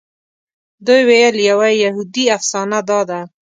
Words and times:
دوی 0.85 1.01
ویل 1.09 1.35
یوه 1.49 1.67
یهودي 1.83 2.25
افسانه 2.37 2.79
داده. 2.89 3.19